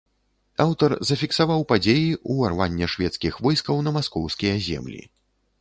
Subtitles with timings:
[0.63, 2.07] Аўтар зафіксаваў падзеі
[2.37, 5.01] ўварвання шведскіх войскаў на маскоўскія землі.